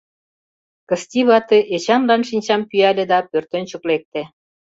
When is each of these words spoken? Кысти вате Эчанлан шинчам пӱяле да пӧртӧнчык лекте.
Кысти 0.89 1.21
вате 1.29 1.59
Эчанлан 1.75 2.21
шинчам 2.29 2.61
пӱяле 2.69 3.03
да 3.11 3.19
пӧртӧнчык 3.29 3.83
лекте. 3.89 4.21